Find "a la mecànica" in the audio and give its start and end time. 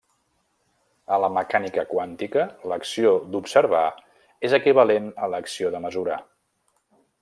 1.17-1.83